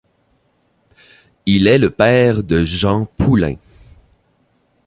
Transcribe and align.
Il 1.45 1.67
est 1.67 1.77
le 1.77 1.91
père 1.91 2.43
de 2.43 2.65
Jean 2.65 3.05
Poullain. 3.05 3.53